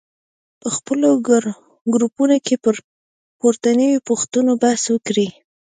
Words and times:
په 0.61 0.67
خپلو 0.75 1.09
ګروپونو 1.93 2.35
کې 2.45 2.55
پر 2.63 2.75
پورتنیو 3.39 4.05
پوښتنو 4.09 4.51
بحث 4.63 4.83
وکړئ. 4.89 5.27